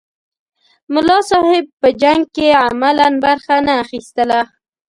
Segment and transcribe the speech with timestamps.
[0.93, 4.41] ملا صاحب په جنګ کې عملاً برخه نه اخیستله.